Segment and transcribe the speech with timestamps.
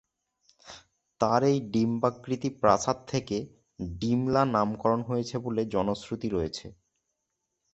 [1.21, 3.37] তার এই ডিম্বাকৃতি প্রাসাদ থেকে
[3.93, 6.67] ডিমলা নামকরণ হয়েছে বলে জনশ্রুতি রয়েছে।